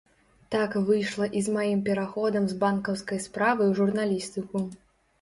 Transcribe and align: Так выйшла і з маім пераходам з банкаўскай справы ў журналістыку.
Так 0.53 0.77
выйшла 0.87 1.27
і 1.41 1.43
з 1.49 1.53
маім 1.59 1.85
пераходам 1.91 2.43
з 2.55 2.59
банкаўскай 2.65 3.25
справы 3.29 3.61
ў 3.71 3.85
журналістыку. 3.85 4.69